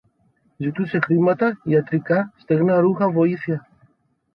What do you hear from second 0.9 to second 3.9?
χρήματα, γιατρικά, στεγνά ρούχα, βοήθεια